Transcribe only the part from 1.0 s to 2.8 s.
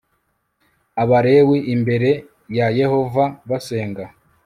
abalewi imbere ya